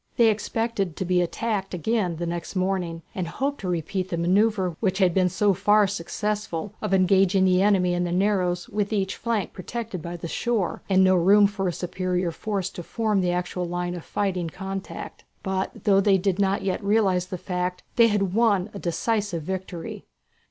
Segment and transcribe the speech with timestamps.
[0.17, 4.97] They expected to be attacked again next morning, and hoped to repeat the manoeuvre which
[4.97, 9.53] had been so far successful, of engaging the enemy in the narrows with each flank
[9.53, 13.31] protected by the shore, and no room for a superior force to form in the
[13.31, 15.23] actual line of fighting contact.
[15.43, 20.07] But though they did not yet realize the fact, they had won a decisive victory.